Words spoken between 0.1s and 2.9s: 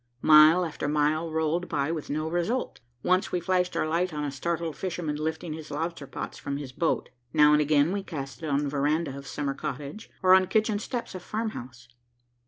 Mile after mile rolled by with no result.